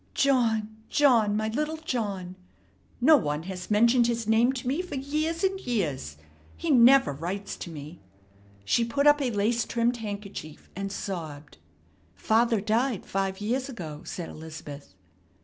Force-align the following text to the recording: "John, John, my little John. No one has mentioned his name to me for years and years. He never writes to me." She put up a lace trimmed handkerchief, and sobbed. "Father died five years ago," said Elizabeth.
"John, 0.15 0.77
John, 0.89 1.37
my 1.37 1.49
little 1.49 1.77
John. 1.77 2.35
No 2.99 3.17
one 3.17 3.43
has 3.43 3.69
mentioned 3.69 4.07
his 4.07 4.27
name 4.27 4.51
to 4.53 4.67
me 4.67 4.81
for 4.81 4.95
years 4.95 5.43
and 5.43 5.59
years. 5.59 6.17
He 6.57 6.71
never 6.71 7.13
writes 7.13 7.55
to 7.57 7.69
me." 7.69 8.01
She 8.65 8.83
put 8.83 9.05
up 9.05 9.21
a 9.21 9.29
lace 9.29 9.63
trimmed 9.63 9.97
handkerchief, 9.97 10.71
and 10.75 10.91
sobbed. 10.91 11.59
"Father 12.15 12.61
died 12.61 13.05
five 13.05 13.39
years 13.41 13.69
ago," 13.69 14.01
said 14.03 14.27
Elizabeth. 14.27 14.95